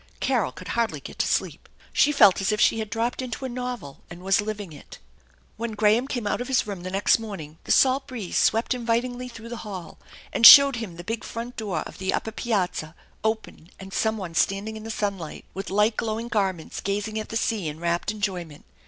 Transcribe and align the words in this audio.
Carol 0.19 0.51
could 0.51 0.69
hardly 0.69 0.99
get 0.99 1.19
to 1.19 1.27
sleep. 1.27 1.69
She 1.93 2.11
felt 2.11 2.41
as 2.41 2.51
if 2.51 2.59
she 2.59 2.79
had 2.79 2.89
dropped 2.89 3.21
into 3.21 3.45
a 3.45 3.49
novel 3.49 4.01
and 4.09 4.23
was 4.23 4.41
living 4.41 4.73
it. 4.73 4.97
When 5.57 5.73
Graham 5.75 6.07
came 6.07 6.25
out 6.25 6.41
of 6.41 6.47
his 6.47 6.65
room 6.65 6.81
the 6.81 6.89
next 6.89 7.19
morning 7.19 7.59
the 7.65 7.71
salt 7.71 8.07
breeze 8.07 8.35
swept 8.35 8.73
invitingly 8.73 9.27
through 9.29 9.49
the 9.49 9.57
hall 9.57 9.99
and 10.33 10.43
showed 10.43 10.73
THE 10.73 10.79
ENCHANTED 10.79 10.81
BARN 10.81 10.91
him 10.93 10.97
the 10.97 11.03
big 11.03 11.23
front 11.23 11.55
door 11.55 11.79
of 11.81 11.99
the 11.99 12.15
upper 12.15 12.31
piazza 12.31 12.95
open 13.23 13.69
and 13.79 13.93
some 13.93 14.17
one 14.17 14.33
standing 14.33 14.75
in 14.75 14.85
the 14.85 14.89
sunlight, 14.89 15.45
with 15.53 15.69
light, 15.69 15.97
glowing 15.97 16.29
garments, 16.29 16.81
gazing 16.81 17.19
at 17.19 17.29
the 17.29 17.37
sea 17.37 17.67
in 17.67 17.79
rapt 17.79 18.09
enjoyment. 18.09 18.65